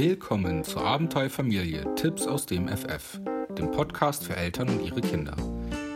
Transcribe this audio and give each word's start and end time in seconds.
Willkommen 0.00 0.62
zur 0.62 0.84
Abenteuerfamilie 0.84 1.96
Tipps 1.96 2.24
aus 2.28 2.46
dem 2.46 2.68
FF, 2.68 3.20
dem 3.58 3.72
Podcast 3.72 4.22
für 4.22 4.36
Eltern 4.36 4.68
und 4.68 4.86
ihre 4.86 5.00
Kinder. 5.00 5.34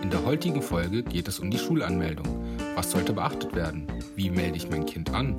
In 0.03 0.11
der 0.11 0.25
heutigen 0.25 0.61
Folge 0.61 1.05
geht 1.05 1.29
es 1.29 1.39
um 1.39 1.53
die 1.53 1.59
Schulanmeldung. 1.59 2.27
Was 2.75 2.91
sollte 2.91 3.13
beachtet 3.13 3.55
werden? 3.55 3.87
Wie 4.17 4.29
melde 4.29 4.57
ich 4.57 4.69
mein 4.69 4.87
Kind 4.87 5.15
an? 5.15 5.37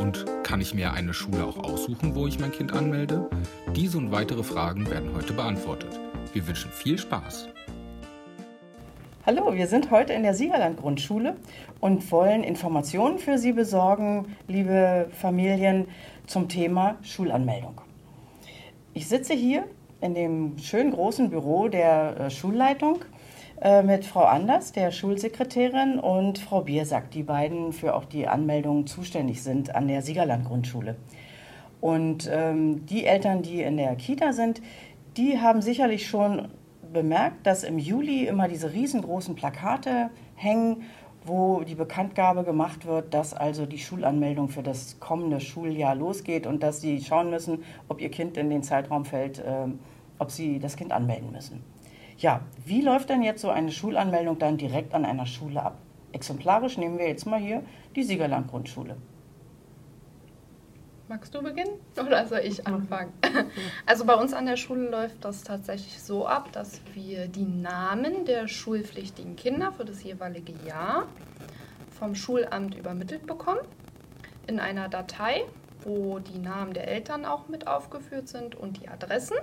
Und 0.00 0.24
kann 0.44 0.62
ich 0.62 0.72
mir 0.72 0.94
eine 0.94 1.12
Schule 1.12 1.44
auch 1.44 1.58
aussuchen, 1.58 2.14
wo 2.14 2.26
ich 2.26 2.38
mein 2.38 2.52
Kind 2.52 2.72
anmelde? 2.72 3.28
Diese 3.74 3.98
und 3.98 4.12
weitere 4.12 4.42
Fragen 4.42 4.88
werden 4.88 5.14
heute 5.14 5.34
beantwortet. 5.34 6.00
Wir 6.32 6.48
wünschen 6.48 6.70
viel 6.70 6.96
Spaß. 6.96 7.48
Hallo, 9.26 9.52
wir 9.52 9.66
sind 9.66 9.90
heute 9.90 10.14
in 10.14 10.22
der 10.22 10.32
Siegerland 10.32 10.78
Grundschule 10.78 11.36
und 11.80 12.10
wollen 12.10 12.44
Informationen 12.44 13.18
für 13.18 13.36
Sie 13.36 13.52
besorgen, 13.52 14.34
liebe 14.48 15.10
Familien, 15.12 15.88
zum 16.26 16.48
Thema 16.48 16.96
Schulanmeldung. 17.02 17.82
Ich 18.96 19.08
sitze 19.08 19.34
hier 19.34 19.64
in 20.00 20.14
dem 20.14 20.56
schönen 20.56 20.90
großen 20.90 21.28
Büro 21.28 21.68
der 21.68 22.18
äh, 22.18 22.30
Schulleitung 22.30 23.04
äh, 23.60 23.82
mit 23.82 24.06
Frau 24.06 24.24
Anders, 24.24 24.72
der 24.72 24.90
Schulsekretärin, 24.90 25.98
und 25.98 26.38
Frau 26.38 26.62
Biersack, 26.62 27.10
die 27.10 27.22
beiden 27.22 27.74
für 27.74 27.94
auch 27.94 28.06
die 28.06 28.26
Anmeldung 28.26 28.86
zuständig 28.86 29.42
sind 29.42 29.74
an 29.74 29.86
der 29.86 30.00
Siegerland 30.00 30.46
Grundschule. 30.46 30.96
Und 31.82 32.26
ähm, 32.32 32.86
die 32.86 33.04
Eltern, 33.04 33.42
die 33.42 33.60
in 33.60 33.76
der 33.76 33.96
Kita 33.96 34.32
sind, 34.32 34.62
die 35.18 35.40
haben 35.40 35.60
sicherlich 35.60 36.08
schon 36.08 36.48
bemerkt, 36.90 37.46
dass 37.46 37.64
im 37.64 37.78
Juli 37.78 38.26
immer 38.26 38.48
diese 38.48 38.72
riesengroßen 38.72 39.34
Plakate 39.34 40.08
hängen, 40.36 40.84
wo 41.26 41.62
die 41.62 41.74
Bekanntgabe 41.74 42.44
gemacht 42.44 42.86
wird, 42.86 43.12
dass 43.12 43.34
also 43.34 43.66
die 43.66 43.78
Schulanmeldung 43.78 44.48
für 44.48 44.62
das 44.62 45.00
kommende 45.00 45.40
Schuljahr 45.40 45.94
losgeht 45.94 46.46
und 46.46 46.62
dass 46.62 46.80
sie 46.80 47.00
schauen 47.00 47.30
müssen, 47.30 47.64
ob 47.88 48.00
ihr 48.00 48.10
Kind 48.10 48.36
in 48.36 48.50
den 48.50 48.62
Zeitraum 48.62 49.04
fällt, 49.04 49.38
äh, 49.38 49.66
ob 50.18 50.30
sie 50.30 50.58
das 50.58 50.76
Kind 50.76 50.92
anmelden 50.92 51.32
müssen. 51.32 51.62
Ja, 52.18 52.40
wie 52.64 52.80
läuft 52.80 53.10
denn 53.10 53.22
jetzt 53.22 53.42
so 53.42 53.50
eine 53.50 53.70
Schulanmeldung 53.70 54.38
dann 54.38 54.56
direkt 54.56 54.94
an 54.94 55.04
einer 55.04 55.26
Schule 55.26 55.62
ab? 55.62 55.76
Exemplarisch 56.12 56.78
nehmen 56.78 56.98
wir 56.98 57.08
jetzt 57.08 57.26
mal 57.26 57.40
hier 57.40 57.62
die 57.94 58.02
Siegerland 58.02 58.48
Grundschule. 58.48 58.96
Magst 61.08 61.32
du 61.36 61.40
beginnen 61.40 61.78
oder 61.96 62.26
soll 62.26 62.40
ich 62.40 62.66
anfangen? 62.66 63.12
Also 63.86 64.04
bei 64.04 64.14
uns 64.14 64.32
an 64.32 64.46
der 64.46 64.56
Schule 64.56 64.90
läuft 64.90 65.24
das 65.24 65.44
tatsächlich 65.44 66.02
so 66.02 66.26
ab, 66.26 66.50
dass 66.50 66.80
wir 66.94 67.28
die 67.28 67.44
Namen 67.44 68.24
der 68.24 68.48
schulpflichtigen 68.48 69.36
Kinder 69.36 69.72
für 69.72 69.84
das 69.84 70.02
jeweilige 70.02 70.52
Jahr 70.66 71.06
vom 71.96 72.16
Schulamt 72.16 72.74
übermittelt 72.74 73.24
bekommen 73.24 73.60
in 74.48 74.58
einer 74.58 74.88
Datei, 74.88 75.44
wo 75.82 76.18
die 76.18 76.38
Namen 76.38 76.74
der 76.74 76.88
Eltern 76.88 77.24
auch 77.24 77.46
mit 77.46 77.68
aufgeführt 77.68 78.28
sind 78.28 78.56
und 78.56 78.82
die 78.82 78.88
Adressen. 78.88 79.36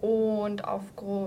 Und 0.00 0.64
auf, 0.64 0.82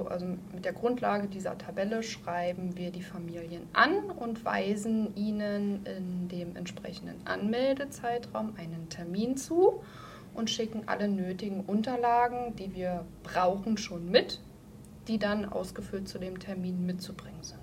also 0.10 0.26
mit 0.52 0.66
der 0.66 0.74
Grundlage 0.74 1.28
dieser 1.28 1.58
Tabelle 1.60 2.02
schreiben 2.02 2.76
wir 2.76 2.90
die 2.90 3.04
Familien 3.04 3.68
an 3.74 4.10
und 4.10 4.44
weisen 4.46 5.16
ihnen 5.16 5.86
in 5.86 6.28
dem 6.28 6.56
entsprechenden 6.56 7.22
Anmeldezeitraum 7.26 8.56
einen 8.58 8.90
Termin 8.90 9.38
zu 9.38 9.84
und 10.34 10.50
schicken 10.50 10.88
alle 10.88 11.08
nötigen 11.08 11.62
Unterlagen, 11.62 12.56
die 12.56 12.74
wir 12.74 13.06
brauchen, 13.22 13.78
schon 13.78 14.10
mit, 14.10 14.42
die 15.08 15.20
dann 15.20 15.46
ausgefüllt 15.46 16.08
zu 16.08 16.18
dem 16.18 16.40
Termin 16.40 16.84
mitzubringen 16.84 17.44
sind. 17.44 17.60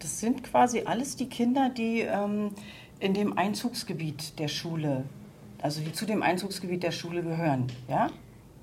Das 0.00 0.18
sind 0.18 0.42
quasi 0.42 0.82
alles 0.84 1.14
die 1.14 1.28
Kinder, 1.28 1.70
die 1.70 2.00
ähm, 2.00 2.50
in 2.98 3.14
dem 3.14 3.38
Einzugsgebiet 3.38 4.38
der 4.40 4.48
Schule, 4.48 5.04
also 5.62 5.80
die 5.80 5.92
zu 5.92 6.06
dem 6.06 6.24
Einzugsgebiet 6.24 6.82
der 6.82 6.92
Schule 6.92 7.22
gehören, 7.22 7.68
ja? 7.88 8.08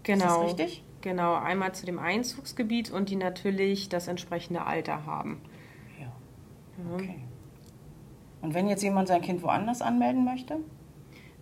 Genau. 0.05 0.25
Ist 0.25 0.33
das 0.33 0.45
richtig? 0.45 0.83
Genau, 1.01 1.35
einmal 1.35 1.73
zu 1.75 1.85
dem 1.85 1.99
Einzugsgebiet 1.99 2.89
und 2.91 3.09
die 3.09 3.15
natürlich 3.15 3.89
das 3.89 4.07
entsprechende 4.07 4.65
Alter 4.65 5.05
haben. 5.05 5.41
Ja. 5.99 6.11
Okay. 6.95 7.19
Und 8.41 8.53
wenn 8.53 8.67
jetzt 8.67 8.81
jemand 8.81 9.07
sein 9.07 9.21
Kind 9.21 9.43
woanders 9.43 9.81
anmelden 9.81 10.23
möchte? 10.23 10.57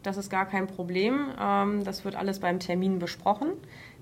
Das 0.01 0.18
ist 0.18 0.29
gar 0.29 0.46
kein 0.46 0.68
Problem. 0.68 1.29
Ähm, 1.40 1.84
das 1.84 2.03
wird 2.03 2.16
alles 2.16 2.40
beim 2.40 2.59
Termin 2.59 3.00
besprochen. 3.00 3.51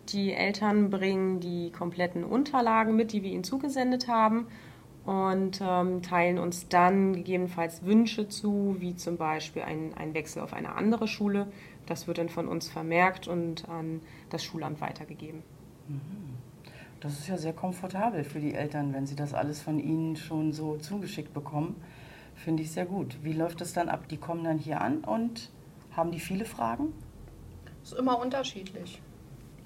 Die 0.10 0.34
Eltern 0.34 0.90
bringen 0.90 1.40
die 1.40 1.72
kompletten 1.72 2.24
Unterlagen 2.24 2.96
mit, 2.96 3.12
die 3.14 3.24
wir 3.24 3.32
ihnen 3.32 3.44
zugesendet 3.44 4.08
haben 4.08 4.48
und 5.06 5.62
ähm, 5.64 6.02
teilen 6.02 6.38
uns 6.38 6.68
dann 6.70 7.14
gegebenenfalls 7.14 7.86
Wünsche 7.86 8.28
zu, 8.28 8.76
wie 8.80 8.96
zum 8.96 9.18
Beispiel 9.18 9.64
ein, 9.64 9.94
ein 9.96 10.14
Wechsel 10.14 10.42
auf 10.42 10.54
eine 10.54 10.76
andere 10.76 11.08
Schule. 11.08 11.52
Das 11.92 12.08
wird 12.08 12.20
dann 12.20 12.30
von 12.30 12.48
uns 12.48 12.70
vermerkt 12.70 13.28
und 13.28 13.68
an 13.68 14.00
das 14.30 14.46
Schulamt 14.46 14.80
weitergegeben. 14.80 15.44
Mhm. 15.90 16.38
Das 17.02 17.20
ist 17.20 17.28
ja 17.28 17.38
sehr 17.38 17.52
komfortabel 17.52 18.24
für 18.24 18.40
die 18.40 18.54
Eltern, 18.54 18.94
wenn 18.94 19.06
sie 19.06 19.18
das 19.18 19.34
alles 19.34 19.62
von 19.62 19.78
Ihnen 19.78 20.16
schon 20.16 20.54
so 20.54 20.78
zugeschickt 20.78 21.34
bekommen. 21.34 21.76
Finde 22.34 22.64
ich 22.64 22.72
sehr 22.72 22.86
gut. 22.86 23.18
Wie 23.24 23.34
läuft 23.34 23.60
das 23.60 23.74
dann 23.74 23.90
ab? 23.90 24.08
Die 24.08 24.16
kommen 24.16 24.46
dann 24.46 24.58
hier 24.58 24.80
an 24.80 25.00
und 25.00 25.50
haben 25.92 26.12
die 26.12 26.22
viele 26.22 26.46
Fragen? 26.46 26.94
Das 27.82 27.92
ist 27.92 28.00
immer 28.00 28.18
unterschiedlich. 28.20 29.02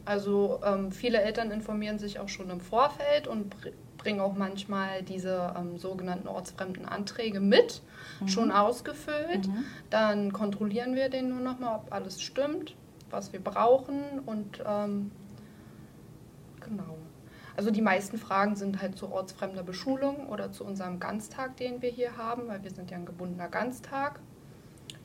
Also 0.06 0.62
ähm, 0.66 0.92
viele 0.92 1.22
Eltern 1.22 1.52
informieren 1.52 2.00
sich 2.00 2.18
auch 2.18 2.30
schon 2.30 2.50
im 2.50 2.60
Vorfeld 2.60 3.28
und 3.28 3.56
bringen 4.06 4.22
auch 4.22 4.36
manchmal 4.36 5.02
diese 5.02 5.52
ähm, 5.58 5.80
sogenannten 5.80 6.28
ortsfremden 6.28 6.86
Anträge 6.86 7.40
mit, 7.40 7.82
mhm. 8.20 8.28
schon 8.28 8.52
ausgefüllt. 8.52 9.48
Mhm. 9.48 9.66
Dann 9.90 10.32
kontrollieren 10.32 10.94
wir 10.94 11.10
den 11.10 11.30
nur 11.30 11.40
nochmal, 11.40 11.78
ob 11.78 11.92
alles 11.92 12.22
stimmt, 12.22 12.76
was 13.10 13.34
wir 13.34 13.44
brauchen 13.44 14.20
und 14.28 14.64
ähm, 14.66 15.10
genau. 16.62 16.98
Also 17.58 17.72
die 17.72 17.82
meisten 17.82 18.20
Fragen 18.20 18.56
sind 18.56 18.80
halt 18.80 18.96
zu 18.96 19.12
ortsfremder 19.12 19.64
Beschulung 19.64 20.28
oder 20.30 20.52
zu 20.52 20.66
unserem 20.66 21.00
Ganztag, 21.00 21.58
den 21.58 21.82
wir 21.82 21.90
hier 21.90 22.16
haben, 22.16 22.48
weil 22.48 22.64
wir 22.64 22.72
sind 22.72 22.92
ja 22.92 22.98
ein 22.98 23.06
gebundener 23.06 23.48
Ganztag. 23.48 24.20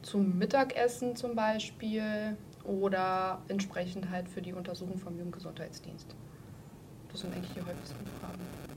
Zum 0.03 0.37
Mittagessen 0.37 1.17
zum 1.17 1.35
Beispiel 1.35 2.37
oder 2.65 3.41
entsprechend 3.49 4.11
halt 4.11 4.29
für 4.29 4.43
die 4.43 4.53
Untersuchung 4.53 4.99
vom 4.99 5.17
Jugendgesundheitsdienst. 5.17 6.15
Das 7.11 7.21
sind 7.21 7.35
eigentlich 7.35 7.55
die 7.55 7.61
häufigsten 7.61 8.07
Fragen. 8.21 8.70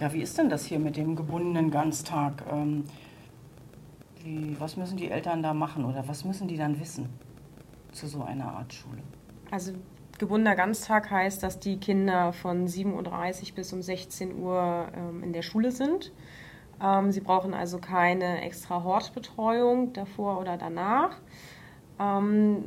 Ja, 0.00 0.10
wie 0.14 0.22
ist 0.22 0.38
denn 0.38 0.48
das 0.48 0.64
hier 0.64 0.78
mit 0.78 0.96
dem 0.96 1.14
gebundenen 1.14 1.70
Ganztag? 1.70 2.42
Ähm, 2.50 2.84
wie, 4.24 4.58
was 4.58 4.78
müssen 4.78 4.96
die 4.96 5.10
Eltern 5.10 5.42
da 5.42 5.52
machen 5.52 5.84
oder 5.84 6.08
was 6.08 6.24
müssen 6.24 6.48
die 6.48 6.56
dann 6.56 6.80
wissen 6.80 7.10
zu 7.92 8.06
so 8.06 8.22
einer 8.22 8.50
Art 8.50 8.72
Schule? 8.72 9.02
Also 9.50 9.72
gebundener 10.18 10.56
Ganztag 10.56 11.10
heißt, 11.10 11.42
dass 11.42 11.58
die 11.58 11.78
Kinder 11.78 12.32
von 12.32 12.66
7.30 12.66 13.50
Uhr 13.50 13.54
bis 13.56 13.72
um 13.74 13.82
16 13.82 14.38
Uhr 14.40 14.88
ähm, 14.94 15.22
in 15.22 15.34
der 15.34 15.42
Schule 15.42 15.70
sind. 15.70 16.12
Ähm, 16.82 17.12
sie 17.12 17.20
brauchen 17.20 17.52
also 17.52 17.78
keine 17.78 18.40
extra 18.40 18.82
Hortbetreuung 18.82 19.92
davor 19.92 20.40
oder 20.40 20.56
danach. 20.56 21.18
Ähm, 21.98 22.64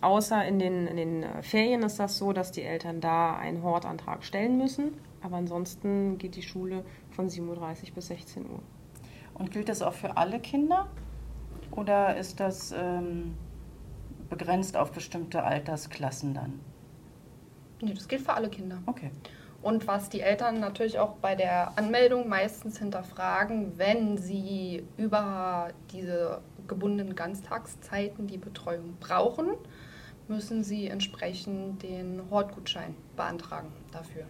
außer 0.00 0.44
in 0.44 0.58
den, 0.58 0.86
in 0.86 0.96
den 0.96 1.42
Ferien 1.42 1.82
ist 1.82 1.98
das 1.98 2.18
so, 2.18 2.32
dass 2.32 2.52
die 2.52 2.62
Eltern 2.62 3.00
da 3.00 3.36
einen 3.36 3.62
Hortantrag 3.62 4.24
stellen 4.24 4.58
müssen. 4.58 4.94
Aber 5.22 5.36
ansonsten 5.36 6.18
geht 6.18 6.36
die 6.36 6.42
Schule 6.42 6.84
von 7.10 7.28
7.30 7.28 7.88
Uhr 7.88 7.94
bis 7.94 8.06
16 8.08 8.44
Uhr. 8.44 8.60
Und 9.34 9.50
gilt 9.50 9.68
das 9.68 9.82
auch 9.82 9.94
für 9.94 10.16
alle 10.16 10.40
Kinder? 10.40 10.86
Oder 11.72 12.16
ist 12.16 12.40
das 12.40 12.72
ähm, 12.72 13.34
begrenzt 14.28 14.76
auf 14.76 14.92
bestimmte 14.92 15.42
Altersklassen 15.42 16.34
dann? 16.34 16.60
Nee, 17.82 17.92
das 17.92 18.08
gilt 18.08 18.22
für 18.22 18.34
alle 18.34 18.48
Kinder. 18.48 18.78
Okay. 18.86 19.10
Und 19.62 19.86
was 19.86 20.08
die 20.08 20.20
Eltern 20.20 20.60
natürlich 20.60 20.98
auch 20.98 21.14
bei 21.16 21.34
der 21.34 21.76
Anmeldung 21.76 22.28
meistens 22.28 22.78
hinterfragen, 22.78 23.72
wenn 23.78 24.16
sie 24.16 24.84
über 24.96 25.70
diese 25.92 26.40
gebundenen 26.68 27.16
Ganztagszeiten 27.16 28.26
die 28.26 28.38
Betreuung 28.38 28.96
brauchen, 29.00 29.48
müssen 30.28 30.64
sie 30.64 30.88
entsprechend 30.88 31.82
den 31.82 32.22
Hortgutschein 32.30 32.94
beantragen 33.16 33.72
dafür. 33.92 34.24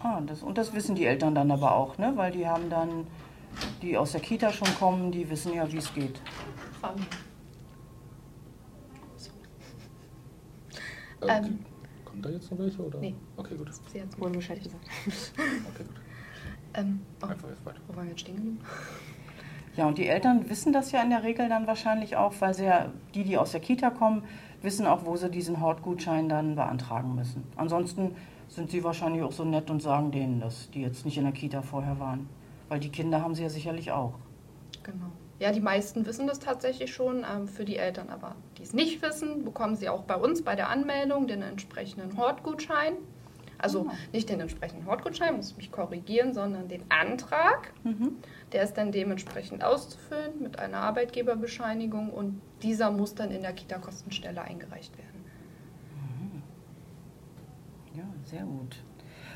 Ah, 0.00 0.20
das, 0.20 0.42
und 0.42 0.56
das 0.56 0.72
wissen 0.74 0.94
die 0.94 1.04
Eltern 1.04 1.34
dann 1.34 1.50
aber 1.50 1.74
auch, 1.74 1.98
ne? 1.98 2.12
weil 2.16 2.32
die 2.32 2.46
haben 2.46 2.70
dann, 2.70 3.06
die 3.82 3.96
aus 3.96 4.12
der 4.12 4.20
Kita 4.20 4.52
schon 4.52 4.72
kommen, 4.76 5.12
die 5.12 5.28
wissen 5.28 5.54
ja, 5.54 5.70
wie 5.70 5.76
es 5.76 5.92
geht. 5.92 6.20
Ähm, 6.82 7.06
ähm, 11.28 11.58
kommt 12.04 12.24
da 12.24 12.30
jetzt 12.30 12.50
noch 12.50 12.58
welche? 12.58 12.82
Oder? 12.82 12.98
Nee. 12.98 13.14
Okay, 13.36 13.56
gut. 13.56 13.70
Sie 13.92 14.00
hat 14.00 14.08
es 14.08 14.18
wohl 14.18 14.30
Bescheid 14.30 14.62
gesagt. 14.62 14.84
okay, 15.06 15.84
gut. 15.84 15.96
Ähm, 16.74 17.00
oh, 17.22 17.26
Einfach 17.26 17.48
jetzt 17.48 17.64
weiter. 17.66 17.80
Wo 17.88 17.96
waren 17.96 18.04
wir 18.04 18.10
jetzt 18.10 18.20
stehen 18.20 18.36
geblieben? 18.36 18.60
Ja, 19.76 19.86
und 19.86 19.98
die 19.98 20.06
Eltern 20.06 20.50
wissen 20.50 20.72
das 20.72 20.92
ja 20.92 21.02
in 21.02 21.10
der 21.10 21.22
Regel 21.22 21.48
dann 21.48 21.66
wahrscheinlich 21.66 22.16
auch, 22.16 22.34
weil 22.40 22.54
sie 22.54 22.64
ja, 22.64 22.86
die, 23.14 23.24
die 23.24 23.38
aus 23.38 23.52
der 23.52 23.60
Kita 23.60 23.90
kommen, 23.90 24.24
wissen 24.62 24.86
auch, 24.86 25.04
wo 25.04 25.16
sie 25.16 25.30
diesen 25.30 25.60
Hortgutschein 25.60 26.28
dann 26.28 26.56
beantragen 26.56 27.14
müssen. 27.14 27.44
Ansonsten 27.56 28.14
sind 28.48 28.70
sie 28.70 28.82
wahrscheinlich 28.82 29.22
auch 29.22 29.32
so 29.32 29.44
nett 29.44 29.70
und 29.70 29.80
sagen 29.80 30.10
denen, 30.10 30.40
dass 30.40 30.70
die 30.70 30.82
jetzt 30.82 31.04
nicht 31.04 31.16
in 31.16 31.24
der 31.24 31.32
Kita 31.32 31.62
vorher 31.62 31.98
waren. 32.00 32.28
Weil 32.68 32.80
die 32.80 32.90
Kinder 32.90 33.22
haben 33.22 33.34
sie 33.34 33.42
ja 33.42 33.48
sicherlich 33.48 33.92
auch. 33.92 34.14
Genau. 34.82 35.06
Ja, 35.38 35.52
die 35.52 35.60
meisten 35.60 36.04
wissen 36.04 36.26
das 36.26 36.38
tatsächlich 36.38 36.92
schon. 36.92 37.24
Ähm, 37.24 37.48
für 37.48 37.64
die 37.64 37.76
Eltern 37.76 38.10
aber, 38.10 38.34
die 38.58 38.62
es 38.62 38.74
nicht 38.74 39.00
wissen, 39.02 39.44
bekommen 39.44 39.76
sie 39.76 39.88
auch 39.88 40.02
bei 40.02 40.16
uns 40.16 40.42
bei 40.42 40.54
der 40.54 40.68
Anmeldung 40.68 41.26
den 41.26 41.42
entsprechenden 41.42 42.16
Hortgutschein. 42.16 42.94
Also 43.60 43.86
oh. 43.88 43.92
nicht 44.12 44.28
den 44.28 44.40
entsprechenden 44.40 44.86
Hortgutschein, 44.86 45.36
muss 45.36 45.50
ich 45.50 45.56
mich 45.56 45.72
korrigieren, 45.72 46.34
sondern 46.34 46.68
den 46.68 46.82
Antrag. 46.88 47.72
Mhm. 47.84 48.16
Der 48.52 48.62
ist 48.62 48.74
dann 48.74 48.92
dementsprechend 48.92 49.62
auszufüllen 49.62 50.42
mit 50.42 50.58
einer 50.58 50.78
Arbeitgeberbescheinigung 50.78 52.10
und 52.10 52.40
dieser 52.62 52.90
muss 52.90 53.14
dann 53.14 53.30
in 53.30 53.42
der 53.42 53.52
Kita-Kostenstelle 53.52 54.42
eingereicht 54.42 54.96
werden. 54.96 55.24
Mhm. 55.94 56.42
Ja, 57.98 58.04
sehr 58.24 58.42
gut. 58.42 58.76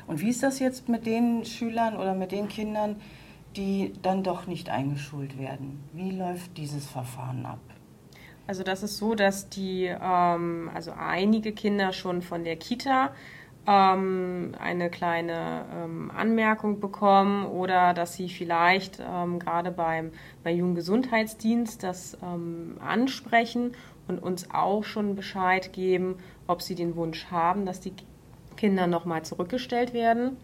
Und 0.07 0.21
wie 0.21 0.29
ist 0.29 0.43
das 0.43 0.59
jetzt 0.59 0.87
mit 0.89 1.05
den 1.05 1.45
Schülern 1.45 1.97
oder 1.97 2.13
mit 2.13 2.31
den 2.31 2.47
Kindern, 2.47 3.01
die 3.55 3.93
dann 4.01 4.23
doch 4.23 4.47
nicht 4.47 4.69
eingeschult 4.69 5.39
werden? 5.39 5.83
Wie 5.93 6.11
läuft 6.11 6.57
dieses 6.57 6.85
Verfahren 6.85 7.45
ab? 7.45 7.59
Also 8.47 8.63
das 8.63 8.83
ist 8.83 8.97
so, 8.97 9.15
dass 9.15 9.49
die, 9.49 9.85
ähm, 9.85 10.69
also 10.73 10.91
einige 10.91 11.51
Kinder 11.51 11.93
schon 11.93 12.21
von 12.21 12.43
der 12.43 12.57
Kita 12.57 13.11
ähm, 13.67 14.53
eine 14.59 14.89
kleine 14.89 15.65
ähm, 15.73 16.11
Anmerkung 16.15 16.79
bekommen 16.79 17.47
oder 17.47 17.93
dass 17.93 18.13
sie 18.13 18.29
vielleicht 18.29 18.99
ähm, 18.99 19.39
gerade 19.39 19.71
beim, 19.71 20.11
beim 20.43 20.55
Jugendgesundheitsdienst 20.55 21.83
das 21.83 22.17
ähm, 22.23 22.77
ansprechen 22.79 23.71
und 24.07 24.21
uns 24.21 24.51
auch 24.53 24.83
schon 24.83 25.15
Bescheid 25.15 25.73
geben, 25.73 26.19
ob 26.47 26.61
sie 26.61 26.75
den 26.75 26.95
Wunsch 26.95 27.25
haben, 27.31 27.65
dass 27.65 27.79
die 27.79 27.93
Kinder 28.55 28.85
nochmal 28.85 29.23
zurückgestellt 29.23 29.93
werden. 29.93 30.37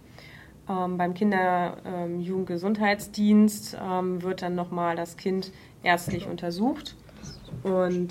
Ähm, 0.67 0.97
beim 0.97 1.13
Kinder-Jugendgesundheitsdienst 1.13 3.77
ähm, 3.79 4.23
wird 4.23 4.41
dann 4.41 4.55
nochmal 4.55 4.95
das 4.95 5.15
Kind 5.17 5.51
ärztlich 5.83 6.27
untersucht 6.27 6.95
und 7.63 8.09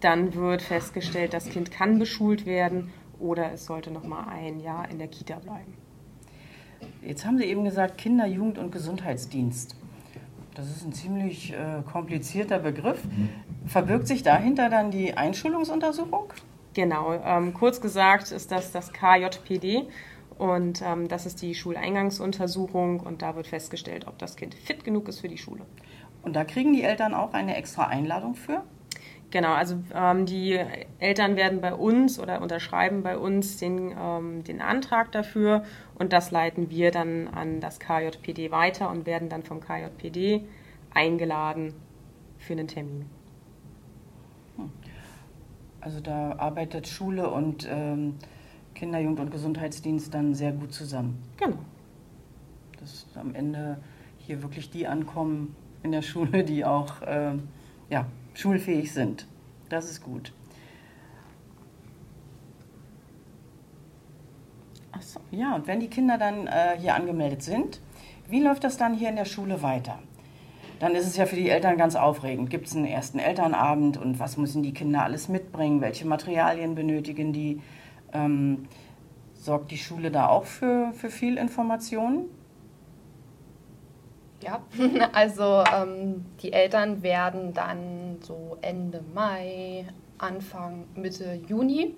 dann 0.00 0.34
wird 0.34 0.62
festgestellt, 0.62 1.34
das 1.34 1.48
Kind 1.48 1.70
kann 1.70 1.98
beschult 1.98 2.46
werden 2.46 2.90
oder 3.18 3.52
es 3.52 3.66
sollte 3.66 3.90
noch 3.90 4.04
mal 4.04 4.24
ein 4.28 4.60
Jahr 4.60 4.88
in 4.90 4.98
der 4.98 5.08
Kita 5.08 5.38
bleiben. 5.38 5.74
Jetzt 7.02 7.24
haben 7.24 7.38
Sie 7.38 7.44
eben 7.44 7.64
gesagt 7.64 7.98
Kinder-, 7.98 8.26
Jugend- 8.26 8.58
und 8.58 8.70
Gesundheitsdienst. 8.70 9.76
Das 10.54 10.70
ist 10.70 10.84
ein 10.84 10.92
ziemlich 10.92 11.52
äh, 11.52 11.82
komplizierter 11.90 12.58
Begriff. 12.58 13.02
Verbirgt 13.66 14.06
sich 14.06 14.22
dahinter 14.22 14.70
dann 14.70 14.90
die 14.90 15.14
Einschulungsuntersuchung? 15.14 16.32
Genau, 16.72 17.12
ähm, 17.12 17.54
kurz 17.54 17.80
gesagt 17.80 18.32
ist 18.32 18.52
das 18.52 18.72
das 18.72 18.92
KJPD 18.92 19.86
und 20.38 20.82
ähm, 20.82 21.08
das 21.08 21.26
ist 21.26 21.42
die 21.42 21.54
Schuleingangsuntersuchung 21.54 23.00
und 23.00 23.22
da 23.22 23.36
wird 23.36 23.46
festgestellt, 23.46 24.06
ob 24.06 24.18
das 24.18 24.36
Kind 24.36 24.54
fit 24.54 24.84
genug 24.84 25.08
ist 25.08 25.20
für 25.20 25.28
die 25.28 25.38
Schule. 25.38 25.64
Und 26.22 26.34
da 26.36 26.44
kriegen 26.44 26.72
die 26.72 26.82
Eltern 26.82 27.14
auch 27.14 27.32
eine 27.32 27.56
extra 27.56 27.86
Einladung 27.86 28.34
für? 28.34 28.62
Genau, 29.30 29.52
also 29.54 29.82
ähm, 29.92 30.24
die 30.24 30.58
Eltern 30.98 31.36
werden 31.36 31.60
bei 31.60 31.74
uns 31.74 32.20
oder 32.20 32.40
unterschreiben 32.40 33.02
bei 33.02 33.18
uns 33.18 33.56
den, 33.56 33.92
ähm, 33.98 34.44
den 34.44 34.60
Antrag 34.60 35.10
dafür 35.10 35.64
und 35.96 36.12
das 36.12 36.30
leiten 36.30 36.70
wir 36.70 36.92
dann 36.92 37.28
an 37.28 37.60
das 37.60 37.80
KJPD 37.80 38.52
weiter 38.52 38.88
und 38.88 39.04
werden 39.04 39.28
dann 39.28 39.42
vom 39.42 39.60
KJPD 39.60 40.44
eingeladen 40.94 41.74
für 42.38 42.52
einen 42.52 42.68
Termin. 42.68 43.06
Hm. 44.56 44.70
Also 45.80 46.00
da 46.00 46.36
arbeitet 46.38 46.86
Schule 46.86 47.28
und 47.28 47.66
ähm, 47.68 48.14
Kinder-, 48.74 49.00
Jugend- 49.00 49.20
und 49.20 49.30
Gesundheitsdienst 49.30 50.14
dann 50.14 50.34
sehr 50.34 50.52
gut 50.52 50.72
zusammen. 50.72 51.20
Genau. 51.36 51.58
Dass 52.78 53.06
am 53.16 53.34
Ende 53.34 53.78
hier 54.18 54.42
wirklich 54.42 54.70
die 54.70 54.86
ankommen 54.86 55.56
in 55.82 55.92
der 55.92 56.02
Schule, 56.02 56.44
die 56.44 56.64
auch 56.64 57.02
äh, 57.02 57.32
ja, 57.90 58.06
schulfähig 58.36 58.92
sind. 58.92 59.26
Das 59.68 59.90
ist 59.90 60.02
gut. 60.02 60.32
Achso, 64.92 65.20
ja, 65.30 65.54
und 65.54 65.66
wenn 65.66 65.80
die 65.80 65.88
Kinder 65.88 66.18
dann 66.18 66.46
äh, 66.46 66.78
hier 66.78 66.94
angemeldet 66.94 67.42
sind, 67.42 67.80
wie 68.28 68.40
läuft 68.40 68.64
das 68.64 68.76
dann 68.76 68.94
hier 68.94 69.08
in 69.08 69.16
der 69.16 69.24
Schule 69.24 69.62
weiter? 69.62 69.98
Dann 70.78 70.94
ist 70.94 71.06
es 71.06 71.16
ja 71.16 71.26
für 71.26 71.36
die 71.36 71.48
Eltern 71.48 71.78
ganz 71.78 71.96
aufregend. 71.96 72.50
Gibt 72.50 72.66
es 72.66 72.76
einen 72.76 72.84
ersten 72.84 73.18
Elternabend 73.18 73.96
und 73.96 74.18
was 74.18 74.36
müssen 74.36 74.62
die 74.62 74.74
Kinder 74.74 75.02
alles 75.02 75.28
mitbringen? 75.28 75.80
Welche 75.80 76.06
Materialien 76.06 76.74
benötigen 76.74 77.32
die? 77.32 77.62
Ähm, 78.12 78.68
sorgt 79.34 79.70
die 79.70 79.78
Schule 79.78 80.10
da 80.10 80.28
auch 80.28 80.44
für, 80.44 80.92
für 80.92 81.08
viel 81.08 81.38
Informationen? 81.38 82.26
Ja, 84.46 84.62
also 85.12 85.64
ähm, 85.74 86.24
die 86.40 86.52
Eltern 86.52 87.02
werden 87.02 87.52
dann 87.52 88.18
so 88.22 88.58
Ende 88.62 89.02
Mai, 89.12 89.88
Anfang, 90.18 90.84
Mitte 90.94 91.40
Juni 91.48 91.96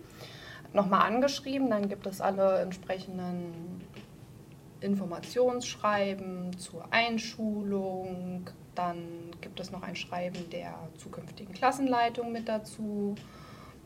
nochmal 0.73 1.07
angeschrieben. 1.07 1.69
Dann 1.69 1.91
gibt 1.91 2.07
es 2.07 2.23
alle 2.23 2.61
entsprechenden 2.61 3.83
Informationsschreiben 4.81 6.57
zur 6.57 6.91
Einschulung. 6.91 8.49
Dann 8.75 9.03
gibt 9.43 9.61
es 9.61 9.71
noch 9.71 9.83
ein 9.83 9.95
Schreiben 9.97 10.49
der 10.51 10.73
zukünftigen 10.97 11.53
Klassenleitung 11.53 12.33
mit 12.33 12.49
dazu, 12.49 13.15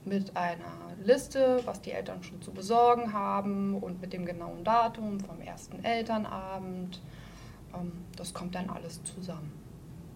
mit 0.05 0.37
einer 0.37 0.95
Liste, 1.03 1.63
was 1.65 1.81
die 1.81 1.91
Eltern 1.91 2.23
schon 2.23 2.41
zu 2.43 2.53
besorgen 2.53 3.13
haben 3.13 3.75
und 3.75 4.01
mit 4.01 4.13
dem 4.13 4.25
genauen 4.25 4.63
Datum 4.63 5.19
vom 5.19 5.41
ersten 5.41 5.85
Elternabend. 5.85 7.01
Ähm, 7.75 7.93
das 8.17 8.35
kommt 8.35 8.55
dann 8.55 8.71
alles 8.71 9.03
zusammen. 9.05 9.53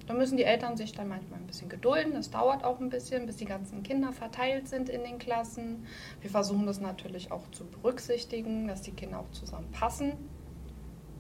Da 0.07 0.15
müssen 0.15 0.37
die 0.37 0.45
Eltern 0.45 0.77
sich 0.77 0.93
dann 0.93 1.09
manchmal 1.09 1.41
ein 1.41 1.47
bisschen 1.47 1.69
gedulden. 1.69 2.15
Es 2.15 2.31
dauert 2.31 2.63
auch 2.63 2.81
ein 2.81 2.91
bisschen, 2.91 3.27
bis 3.27 3.37
die 3.37 3.45
ganzen 3.45 3.83
Kinder 3.83 4.13
verteilt 4.13 4.69
sind 4.69 4.89
in 4.89 5.03
den 5.03 5.19
Klassen. 5.19 5.85
Wir 6.21 6.31
versuchen 6.31 6.65
das 6.65 6.81
natürlich 6.81 7.33
auch 7.33 7.51
zu 7.51 7.65
berücksichtigen, 7.65 8.69
dass 8.69 8.83
die 8.83 8.93
Kinder 8.93 9.19
auch 9.19 9.31
zusammenpassen 9.33 10.13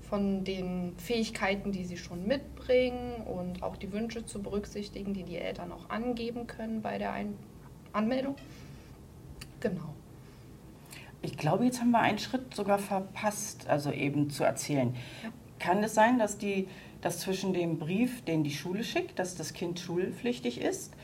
von 0.02 0.44
den 0.44 0.94
Fähigkeiten, 0.98 1.72
die 1.72 1.84
sie 1.84 1.96
schon 1.96 2.28
mitbringen 2.28 3.22
und 3.22 3.64
auch 3.64 3.76
die 3.76 3.92
Wünsche 3.92 4.24
zu 4.24 4.40
berücksichtigen, 4.40 5.14
die 5.14 5.24
die 5.24 5.36
Eltern 5.36 5.72
auch 5.72 5.90
angeben 5.90 6.46
können 6.46 6.80
bei 6.80 6.96
der 6.98 7.12
Ein 7.12 7.36
Anmeldung. 7.92 8.36
Genau. 9.58 9.94
Ich 11.22 11.36
glaube, 11.36 11.64
jetzt 11.64 11.80
haben 11.80 11.90
wir 11.90 11.98
einen 11.98 12.18
Schritt 12.18 12.54
sogar 12.54 12.78
verpasst, 12.78 13.66
also 13.66 13.90
eben 13.90 14.30
zu 14.30 14.44
erzählen. 14.44 14.94
Ja 15.24 15.30
kann 15.58 15.82
es 15.82 15.94
sein, 15.94 16.18
dass, 16.18 16.38
die, 16.38 16.68
dass 17.00 17.20
zwischen 17.20 17.52
dem 17.52 17.78
Brief, 17.78 18.24
den 18.24 18.44
die 18.44 18.50
Schule 18.50 18.84
schickt, 18.84 19.18
dass 19.18 19.34
das 19.34 19.52
Kind 19.52 19.80
schulpflichtig 19.80 20.60
ist, 20.60 20.94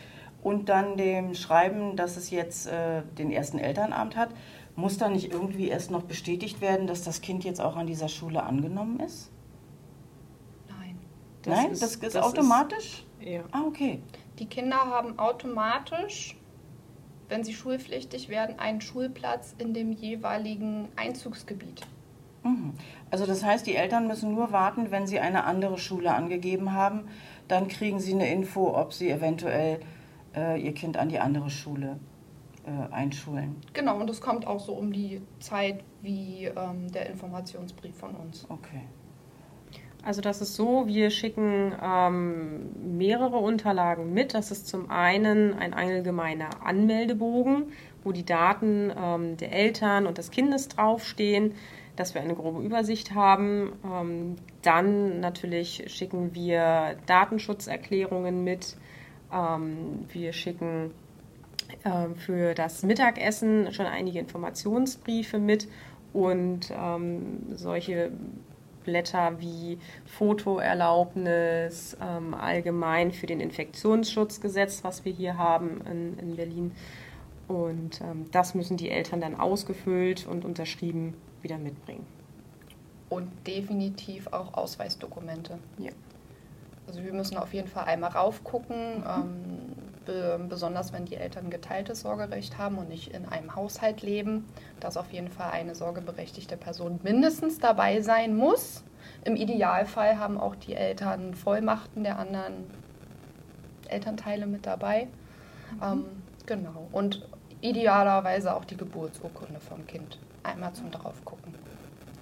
und 0.42 0.68
dann 0.68 0.96
dem 0.96 1.34
Schreiben, 1.34 1.96
dass 1.96 2.16
es 2.16 2.30
jetzt 2.30 2.66
äh, 2.66 3.02
den 3.16 3.30
ersten 3.30 3.58
Elternabend 3.58 4.16
hat, 4.16 4.30
muss 4.74 4.98
dann 4.98 5.12
nicht 5.12 5.32
irgendwie 5.32 5.68
erst 5.68 5.90
noch 5.90 6.02
bestätigt 6.02 6.60
werden, 6.60 6.86
dass 6.86 7.04
das 7.04 7.20
Kind 7.20 7.44
jetzt 7.44 7.60
auch 7.60 7.76
an 7.76 7.86
dieser 7.86 8.08
Schule 8.08 8.42
angenommen 8.42 9.00
ist? 9.00 9.30
Nein. 10.68 10.98
Das 11.42 11.56
Nein, 11.56 11.70
ist, 11.70 11.82
das 11.82 11.94
ist 11.96 12.14
das 12.14 12.16
automatisch? 12.16 13.04
Ist, 13.20 13.28
ja. 13.28 13.42
Ah, 13.52 13.62
okay. 13.66 14.02
Die 14.38 14.46
Kinder 14.46 14.78
haben 14.78 15.18
automatisch, 15.18 16.36
wenn 17.28 17.44
sie 17.44 17.54
schulpflichtig 17.54 18.28
werden, 18.28 18.58
einen 18.58 18.80
Schulplatz 18.80 19.54
in 19.58 19.74
dem 19.74 19.92
jeweiligen 19.92 20.88
Einzugsgebiet. 20.96 21.82
Mhm. 22.44 22.72
Also 23.10 23.26
das 23.26 23.44
heißt, 23.44 23.66
die 23.66 23.76
Eltern 23.76 24.06
müssen 24.06 24.34
nur 24.34 24.52
warten, 24.52 24.90
wenn 24.90 25.06
sie 25.06 25.20
eine 25.20 25.44
andere 25.44 25.78
Schule 25.78 26.12
angegeben 26.12 26.72
haben, 26.72 27.08
dann 27.48 27.68
kriegen 27.68 28.00
sie 28.00 28.14
eine 28.14 28.32
Info, 28.32 28.74
ob 28.76 28.92
sie 28.92 29.10
eventuell 29.10 29.80
äh, 30.34 30.60
ihr 30.60 30.72
Kind 30.74 30.96
an 30.96 31.08
die 31.08 31.18
andere 31.18 31.50
Schule 31.50 31.98
äh, 32.64 32.92
einschulen. 32.92 33.56
Genau, 33.72 34.00
und 34.00 34.08
das 34.08 34.20
kommt 34.20 34.46
auch 34.46 34.60
so 34.60 34.72
um 34.72 34.92
die 34.92 35.20
Zeit 35.40 35.82
wie 36.00 36.46
ähm, 36.46 36.90
der 36.92 37.10
Informationsbrief 37.10 37.96
von 37.96 38.14
uns. 38.14 38.46
Okay. 38.48 38.82
Also 40.04 40.20
das 40.20 40.40
ist 40.40 40.56
so, 40.56 40.88
wir 40.88 41.10
schicken 41.10 41.72
ähm, 41.80 42.96
mehrere 42.96 43.36
Unterlagen 43.36 44.12
mit. 44.12 44.34
Das 44.34 44.50
ist 44.50 44.66
zum 44.66 44.90
einen 44.90 45.54
ein 45.54 45.74
allgemeiner 45.74 46.50
Anmeldebogen, 46.64 47.66
wo 48.02 48.10
die 48.10 48.24
Daten 48.24 48.92
ähm, 48.96 49.36
der 49.36 49.52
Eltern 49.52 50.06
und 50.06 50.18
des 50.18 50.32
Kindes 50.32 50.66
draufstehen 50.66 51.54
dass 51.96 52.14
wir 52.14 52.22
eine 52.22 52.34
grobe 52.34 52.62
Übersicht 52.62 53.14
haben. 53.14 53.72
Ähm, 53.84 54.36
dann 54.62 55.20
natürlich 55.20 55.84
schicken 55.88 56.34
wir 56.34 56.96
Datenschutzerklärungen 57.06 58.44
mit. 58.44 58.76
Ähm, 59.32 60.06
wir 60.12 60.32
schicken 60.32 60.92
ähm, 61.84 62.16
für 62.16 62.54
das 62.54 62.82
Mittagessen 62.82 63.72
schon 63.72 63.86
einige 63.86 64.18
Informationsbriefe 64.18 65.38
mit 65.38 65.68
und 66.12 66.70
solche 67.54 68.12
Blätter 68.84 69.40
wie 69.40 69.78
Fotoerlaubnis, 70.04 71.96
allgemein 72.38 73.12
für 73.12 73.24
den 73.24 73.40
Infektionsschutzgesetz, 73.40 74.84
was 74.84 75.06
wir 75.06 75.12
hier 75.14 75.38
haben 75.38 75.80
in, 75.90 76.18
in 76.18 76.36
Berlin. 76.36 76.72
Und 77.48 78.02
das 78.30 78.54
müssen 78.54 78.76
die 78.76 78.90
Eltern 78.90 79.22
dann 79.22 79.40
ausgefüllt 79.40 80.26
und 80.26 80.44
unterschrieben 80.44 81.14
wieder 81.42 81.58
mitbringen. 81.58 82.06
Und 83.08 83.30
definitiv 83.46 84.28
auch 84.32 84.54
Ausweisdokumente. 84.54 85.58
Ja. 85.78 85.92
Also 86.86 87.02
wir 87.04 87.12
müssen 87.12 87.36
auf 87.36 87.54
jeden 87.54 87.68
Fall 87.68 87.84
einmal 87.84 88.10
raufgucken, 88.10 88.98
mhm. 88.98 89.04
ähm, 89.06 89.72
be 90.04 90.40
besonders 90.48 90.92
wenn 90.92 91.04
die 91.04 91.14
Eltern 91.14 91.48
geteiltes 91.48 92.00
Sorgerecht 92.00 92.58
haben 92.58 92.78
und 92.78 92.88
nicht 92.88 93.14
in 93.14 93.24
einem 93.26 93.54
Haushalt 93.54 94.02
leben, 94.02 94.46
dass 94.80 94.96
auf 94.96 95.12
jeden 95.12 95.28
Fall 95.28 95.52
eine 95.52 95.74
sorgeberechtigte 95.74 96.56
Person 96.56 96.98
mindestens 97.02 97.58
dabei 97.58 98.00
sein 98.00 98.36
muss. 98.36 98.82
Im 99.24 99.36
Idealfall 99.36 100.18
haben 100.18 100.38
auch 100.38 100.56
die 100.56 100.74
Eltern 100.74 101.34
Vollmachten 101.34 102.02
der 102.02 102.18
anderen 102.18 102.64
Elternteile 103.88 104.46
mit 104.46 104.66
dabei. 104.66 105.08
Mhm. 105.76 105.82
Ähm, 105.82 106.04
genau. 106.46 106.88
Und 106.90 107.26
idealerweise 107.60 108.54
auch 108.54 108.64
die 108.64 108.76
Geburtsurkunde 108.76 109.60
vom 109.60 109.86
Kind. 109.86 110.18
Einmal 110.42 110.72
zum 110.72 110.90
Draufgucken. 110.90 111.54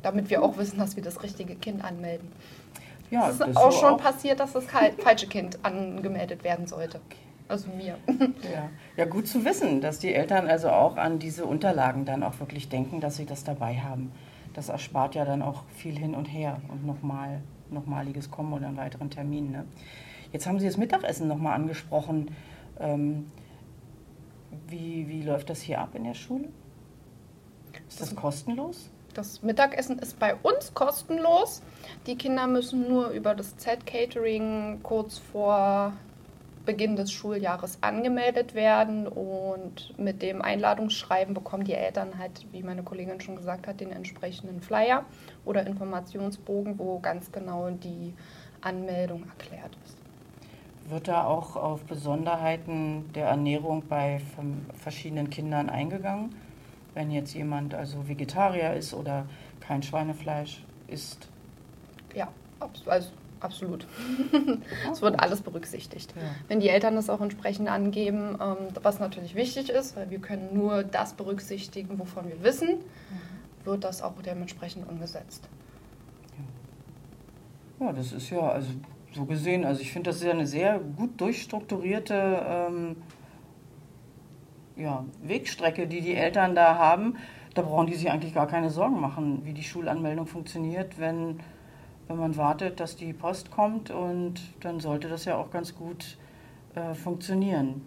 Damit 0.03 0.31
wir 0.31 0.43
auch 0.43 0.57
wissen, 0.57 0.79
dass 0.79 0.97
wir 0.97 1.03
das 1.03 1.23
richtige 1.23 1.55
Kind 1.55 1.85
anmelden. 1.85 2.31
Ja, 3.11 3.27
es 3.27 3.35
ist 3.35 3.41
das 3.41 3.57
auch 3.57 3.73
schon 3.73 3.95
auch 3.95 3.99
passiert, 3.99 4.41
dass 4.41 4.53
das 4.53 4.65
falsche 4.67 5.27
Kind 5.27 5.59
angemeldet 5.65 6.45
werden 6.45 6.67
sollte. 6.67 7.01
Also 7.49 7.69
mir. 7.71 7.97
Ja. 8.09 8.71
ja, 8.97 9.05
gut 9.07 9.27
zu 9.27 9.45
wissen, 9.45 9.81
dass 9.81 9.99
die 9.99 10.15
Eltern 10.15 10.47
also 10.47 10.71
auch 10.71 10.97
an 10.97 11.19
diese 11.19 11.45
Unterlagen 11.45 12.05
dann 12.05 12.23
auch 12.23 12.39
wirklich 12.39 12.69
denken, 12.69 13.01
dass 13.01 13.17
sie 13.17 13.27
das 13.27 13.43
dabei 13.43 13.81
haben. 13.81 14.13
Das 14.55 14.69
erspart 14.69 15.17
ja 15.17 15.25
dann 15.25 15.43
auch 15.43 15.65
viel 15.75 15.99
hin 15.99 16.15
und 16.15 16.27
her 16.27 16.61
und 16.69 16.87
nochmal 16.87 17.41
nochmaliges 17.71 18.31
Kommen 18.31 18.53
oder 18.53 18.69
einen 18.69 18.77
weiteren 18.77 19.11
Termin. 19.11 19.51
Ne? 19.51 19.65
Jetzt 20.33 20.47
haben 20.47 20.59
Sie 20.59 20.67
das 20.67 20.77
Mittagessen 20.77 21.29
nochmal 21.29 21.55
angesprochen. 21.55 22.31
Ähm, 22.79 23.27
wie, 24.69 25.09
wie 25.09 25.23
läuft 25.23 25.51
das 25.51 25.61
hier 25.61 25.81
ab 25.81 25.95
in 25.95 26.05
der 26.05 26.15
Schule? 26.15 26.49
Ist 27.91 28.01
das 28.01 28.17
kostenlos? 28.17 28.89
Das 29.15 29.43
Mittagessen 29.43 29.99
ist 29.99 30.19
bei 30.19 30.37
uns 30.37 30.73
kostenlos. 30.73 31.61
Die 32.07 32.17
Kinder 32.17 32.47
müssen 32.47 32.89
nur 32.89 33.09
über 33.09 33.35
das 33.35 33.57
Z-Catering 33.57 34.81
kurz 34.85 35.19
vor 35.19 35.93
Beginn 36.65 36.95
des 36.95 37.11
Schuljahres 37.11 37.79
angemeldet 37.81 38.55
werden 38.55 39.09
und 39.09 39.99
mit 39.99 40.23
dem 40.23 40.41
Einladungsschreiben 40.41 41.35
bekommen 41.35 41.65
die 41.65 41.73
Eltern 41.73 42.19
halt, 42.19 42.47
wie 42.53 42.63
meine 42.63 42.85
Kollegin 42.85 43.21
schon 43.21 43.35
gesagt 43.35 43.67
hat, 43.67 43.81
den 43.81 43.91
entsprechenden 43.91 44.61
Flyer 44.61 45.05
oder 45.45 45.67
Informationsbogen, 45.67 46.79
wo 46.79 47.01
ganz 47.01 47.33
genau 47.33 47.71
die 47.71 48.15
Anmeldung 48.61 49.25
erklärt 49.25 49.77
ist. 49.85 49.97
Wird 50.89 51.09
da 51.09 51.25
auch 51.25 51.57
auf 51.57 51.83
Besonderheiten 51.85 53.11
der 53.15 53.27
Ernährung 53.27 53.83
bei 53.89 54.21
verschiedenen 54.79 55.31
Kindern 55.31 55.71
eingegangen? 55.71 56.35
Wenn 56.95 57.11
jetzt 57.11 57.35
jemand 57.35 57.75
also 57.75 58.09
Vegetarier 58.09 58.75
ist 58.75 58.95
oder 58.95 59.27
kein 59.61 59.83
Schweinefleisch 59.83 60.65
isst? 60.89 61.29
Ja, 62.15 62.29
also 62.87 63.11
absolut. 63.41 63.87
es 64.93 65.03
wird 65.03 65.21
alles 65.21 65.41
berücksichtigt. 65.41 66.13
Ja. 66.17 66.23
Wenn 66.49 66.61
die 66.61 66.69
Eltern 66.69 66.95
das 66.95 67.09
auch 67.09 67.21
entsprechend 67.21 67.69
angeben, 67.69 68.39
ähm, 68.41 68.57
was 68.83 68.99
natürlich 68.99 69.35
wichtig 69.35 69.71
ist, 69.71 69.97
weil 69.97 70.11
wir 70.11 70.19
können 70.19 70.51
nur 70.53 70.83
das 70.83 71.15
berücksichtigen, 71.15 71.99
wovon 71.99 72.29
wir 72.29 72.43
wissen, 72.43 72.69
mhm. 72.69 73.65
wird 73.65 73.85
das 73.85 74.03
auch 74.03 74.21
dementsprechend 74.25 74.89
umgesetzt. 74.89 75.49
Ja, 77.79 77.93
das 77.93 78.13
ist 78.13 78.29
ja, 78.29 78.41
also 78.41 78.69
so 79.15 79.25
gesehen, 79.25 79.65
also 79.65 79.81
ich 79.81 79.91
finde, 79.91 80.11
das 80.11 80.17
ist 80.17 80.25
ja 80.25 80.33
eine 80.33 80.47
sehr 80.47 80.79
gut 80.79 81.21
durchstrukturierte 81.21 82.43
ähm, 82.47 82.97
ja, 84.81 85.05
Wegstrecke, 85.23 85.87
die 85.87 86.01
die 86.01 86.15
Eltern 86.15 86.55
da 86.55 86.77
haben. 86.77 87.17
Da 87.55 87.63
brauchen 87.63 87.87
die 87.87 87.95
sich 87.95 88.11
eigentlich 88.11 88.35
gar 88.35 88.47
keine 88.47 88.71
Sorgen 88.71 89.01
machen, 89.01 89.45
wie 89.45 89.53
die 89.53 89.65
Schulanmeldung 89.65 90.27
funktioniert, 90.27 90.99
wenn, 90.99 91.41
wenn 92.09 92.17
man 92.17 92.37
wartet, 92.37 92.81
dass 92.81 92.97
die 92.97 93.13
Post 93.13 93.51
kommt 93.51 93.91
und 93.91 94.41
dann 94.61 94.81
sollte 94.81 95.09
das 95.09 95.25
ja 95.25 95.37
auch 95.37 95.51
ganz 95.51 95.75
gut 95.75 96.17
äh, 96.75 96.95
funktionieren. 96.95 97.83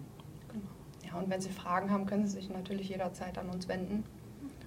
Ja, 1.06 1.20
und 1.20 1.30
wenn 1.30 1.40
Sie 1.40 1.50
Fragen 1.50 1.92
haben, 1.92 2.06
können 2.06 2.26
Sie 2.28 2.34
sich 2.34 2.50
natürlich 2.50 2.90
jederzeit 2.90 3.38
an 3.38 3.50
uns 3.50 3.68
wenden. 3.68 4.04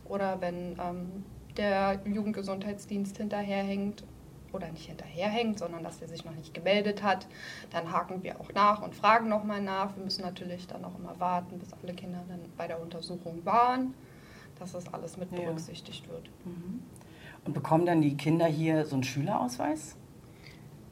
Oder 0.07 0.41
wenn 0.41 0.77
ähm, 0.81 1.25
der 1.57 2.01
Jugendgesundheitsdienst 2.07 3.17
hinterherhängt 3.19 4.05
oder 4.57 4.69
nicht 4.71 4.87
hinterherhängt, 4.87 5.59
sondern 5.59 5.85
dass 5.85 6.03
er 6.03 6.09
sich 6.09 6.25
noch 6.25 6.35
nicht 6.35 6.55
gemeldet 6.55 7.03
hat. 7.03 7.27
Dann 7.71 7.93
haken 7.93 8.23
wir 8.23 8.41
auch 8.41 8.53
nach 8.53 8.83
und 8.83 8.95
fragen 8.95 9.29
nochmal 9.29 9.61
nach. 9.61 9.97
Wir 9.97 10.03
müssen 10.03 10.23
natürlich 10.23 10.67
dann 10.67 10.85
auch 10.85 10.99
immer 10.99 11.19
warten, 11.21 11.59
bis 11.59 11.69
alle 11.83 11.95
Kinder 11.95 12.25
dann 12.29 12.41
bei 12.57 12.67
der 12.67 12.81
Untersuchung 12.81 13.45
waren, 13.45 13.95
dass 14.59 14.73
das 14.73 14.93
alles 14.93 15.17
mit 15.17 15.31
berücksichtigt 15.31 16.05
ja. 16.07 16.13
wird. 16.13 16.31
Mhm. 16.45 16.83
Und 17.45 17.53
bekommen 17.53 17.87
dann 17.87 18.03
die 18.03 18.17
Kinder 18.17 18.47
hier 18.47 18.85
so 18.87 18.95
einen 18.95 19.05
Schülerausweis? 19.05 19.97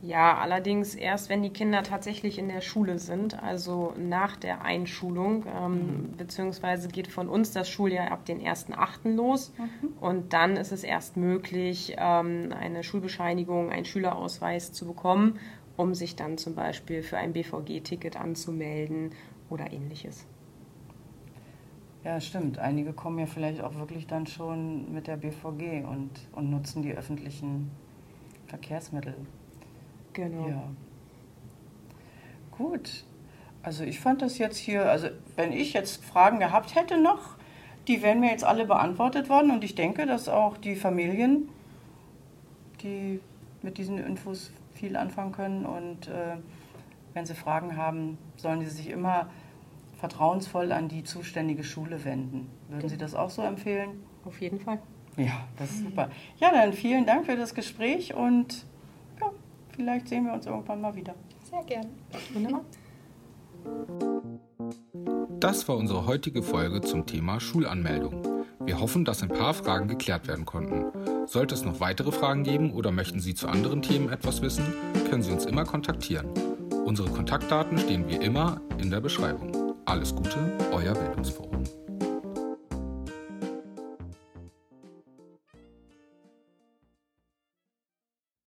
Ja, 0.07 0.37
allerdings 0.37 0.95
erst, 0.95 1.31
wenn 1.31 1.43
die 1.43 1.51
Kinder 1.51 1.83
tatsächlich 1.83 2.39
in 2.39 2.49
der 2.49 2.61
Schule 2.61 2.99
sind, 2.99 3.43
also 3.43 3.95
nach 3.97 4.37
der 4.37 4.63
Einschulung, 4.63 5.47
ähm, 5.47 5.73
mhm. 5.73 6.17
beziehungsweise 6.19 6.89
geht 6.89 7.09
von 7.09 7.27
uns 7.27 7.53
das 7.53 7.71
Schuljahr 7.71 8.11
ab 8.11 8.27
den 8.27 8.43
1.8. 8.43 9.15
los 9.15 9.55
mhm. 9.57 9.95
und 10.01 10.35
dann 10.35 10.57
ist 10.57 10.73
es 10.73 10.85
erst 10.85 11.17
möglich, 11.17 11.97
ähm, 11.97 12.53
eine 12.53 12.83
Schulbescheinigung, 12.83 13.71
einen 13.71 13.87
Schülerausweis 13.87 14.75
zu 14.75 14.87
bekommen, 14.87 15.39
um 15.79 15.95
sich 15.95 16.17
dann 16.17 16.37
zum 16.37 16.55
Beispiel 16.55 17.03
für 17.03 17.17
ein 17.17 17.33
BVG-Ticket 17.33 18.21
anzumelden 18.21 19.13
oder 19.49 19.73
ähnliches. 19.73 20.27
Ja, 22.05 22.21
stimmt. 22.21 22.59
Einige 22.59 22.93
kommen 22.93 23.19
ja 23.21 23.27
vielleicht 23.27 23.63
auch 23.63 23.75
wirklich 23.77 24.07
dann 24.07 24.27
schon 24.27 24.93
mit 24.93 25.07
der 25.07 25.17
BVG 25.17 25.87
und, 25.89 26.11
und 26.33 26.51
nutzen 26.51 26.83
die 26.83 26.93
öffentlichen 26.93 27.71
Verkehrsmittel. 28.49 29.15
Genau. 30.15 30.49
Ja. 30.49 30.63
Gut. 32.53 33.05
Also 33.63 33.85
ich 33.85 34.01
fand 34.01 34.23
das 34.23 34.39
jetzt 34.39 34.57
hier, 34.57 34.91
also 34.91 35.09
wenn 35.37 35.53
ich 35.53 35.73
jetzt 35.73 36.05
Fragen 36.05 36.39
gehabt 36.39 36.75
hätte 36.75 37.01
noch, 37.01 37.37
die 37.89 38.03
wären 38.03 38.21
mir 38.21 38.31
jetzt 38.31 38.45
alle 38.45 38.67
beantwortet 38.67 39.29
worden 39.29 39.51
und 39.51 39.65
ich 39.65 39.75
denke, 39.75 40.07
dass 40.07 40.29
auch 40.29 40.57
die 40.57 40.77
Familien, 40.77 41.49
die 42.83 43.21
mit 43.63 43.79
diesen 43.79 43.99
Infos 43.99 44.53
viel 44.75 44.97
anfangen 44.97 45.33
können 45.33 45.67
und 45.67 46.09
äh, 46.09 46.37
wenn 47.15 47.27
sie 47.27 47.35
Fragen 47.35 47.77
haben, 47.77 48.19
sollen 48.37 48.61
sie 48.61 48.69
sich 48.69 48.91
immer 48.91 49.29
vertrauensvoll 49.97 50.73
an 50.73 50.89
die 50.89 51.05
zuständige 51.05 51.65
Schule 51.65 52.05
wenden. 52.05 52.51
Würden 52.69 52.81
genau. 52.81 52.89
Sie 52.89 52.99
das 52.99 53.15
auch 53.15 53.31
so 53.31 53.43
empfehlen? 53.43 54.03
Auf 54.25 54.41
jeden 54.41 54.61
Fall. 54.61 54.79
Ja, 55.17 55.47
das 55.57 55.71
ist 55.71 55.85
super. 55.85 56.11
Ja, 56.39 56.51
dann 56.51 56.73
vielen 56.73 57.07
Dank 57.07 57.27
für 57.27 57.37
das 57.37 57.55
Gespräch 57.55 58.15
und 58.15 58.67
vielleicht 59.75 60.09
sehen 60.09 60.27
wir 60.27 60.33
uns 60.33 60.47
irgendwann 60.47 60.81
mal 60.81 60.95
wieder. 60.95 61.15
Sehr 61.51 61.63
gerne. 61.65 61.89
Das 65.41 65.69
war 65.69 65.77
unsere 65.77 66.07
heutige 66.07 66.43
Folge 66.43 66.81
zum 66.81 67.07
Thema 67.07 67.41
Schulanmeldung. 67.41 68.23
Wir 68.65 68.81
hoffen, 68.81 69.05
dass 69.05 69.23
ein 69.23 69.29
paar 69.29 69.53
Fragen 69.53 69.89
geklärt 69.89 70.27
werden 70.27 70.47
konnten. 70.47 70.87
Sollte 71.27 71.55
es 71.55 71.65
noch 71.65 71.81
weitere 71.81 72.13
Fragen 72.13 72.45
geben 72.45 72.73
oder 72.73 72.91
möchten 72.91 73.21
Sie 73.21 73.35
zu 73.35 73.49
anderen 73.49 73.83
Themen 73.83 74.11
etwas 74.11 74.43
wissen, 74.43 74.65
können 75.11 75.23
Sie 75.23 75.33
uns 75.33 75.45
immer 75.45 75.65
kontaktieren. 75.65 76.29
Unsere 76.85 77.11
Kontaktdaten 77.11 77.79
stehen 77.79 78.09
wie 78.09 78.17
immer 78.17 78.61
in 78.79 78.91
der 78.91 79.01
Beschreibung. 79.01 79.75
Alles 79.85 80.15
Gute, 80.15 80.57
euer 80.73 80.95
Bildungsforum. 80.95 81.65